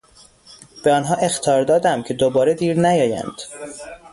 [0.83, 3.41] به آنها اخطار دادم که دوباره دیر نیایند.